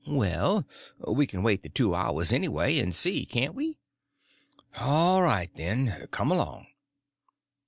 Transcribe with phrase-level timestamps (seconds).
[0.07, 0.65] "Well,
[1.07, 3.77] we can wait the two hours anyway and see, can't we?"
[4.77, 6.65] "All right, then; come along."